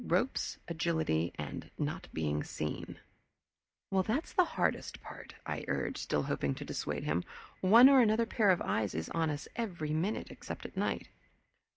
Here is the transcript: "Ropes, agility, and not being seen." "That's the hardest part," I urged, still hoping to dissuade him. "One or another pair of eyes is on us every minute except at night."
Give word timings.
"Ropes, 0.03 0.57
agility, 0.67 1.31
and 1.37 1.69
not 1.77 2.07
being 2.11 2.43
seen." 2.43 2.99
"That's 3.91 4.33
the 4.33 4.45
hardest 4.57 4.99
part," 4.99 5.35
I 5.45 5.63
urged, 5.67 5.99
still 5.99 6.23
hoping 6.23 6.55
to 6.55 6.65
dissuade 6.65 7.03
him. 7.03 7.23
"One 7.59 7.87
or 7.87 8.01
another 8.01 8.25
pair 8.25 8.49
of 8.49 8.63
eyes 8.63 8.95
is 8.95 9.09
on 9.09 9.29
us 9.29 9.47
every 9.55 9.93
minute 9.93 10.31
except 10.31 10.65
at 10.65 10.75
night." 10.75 11.09